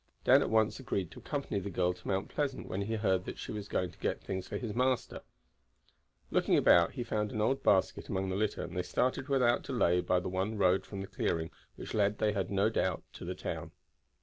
[0.23, 3.37] Dan at once agreed to accompany the girl to Mount Pleasant when he heard that
[3.37, 5.21] she was going to get things for his master.
[6.31, 10.01] Looking about he found an old basket among the litter, and they started without delay
[10.01, 13.35] by the one road from the clearing, which led, they had no doubt, to the
[13.35, 13.73] town.